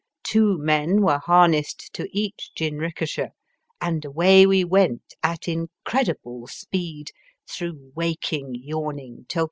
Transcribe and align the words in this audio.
Two 0.23 0.57
men 0.57 1.03
were 1.03 1.19
harnessed 1.19 1.93
to 1.93 2.07
each 2.11 2.49
jinrikisha, 2.57 3.33
and 3.79 4.03
away 4.03 4.47
we 4.47 4.63
went 4.63 5.13
at 5.21 5.41
incre 5.41 5.69
dible 5.85 6.49
speed 6.49 7.11
through 7.47 7.91
waking, 7.93 8.55
yawning 8.55 9.27
Tokio. 9.29 9.39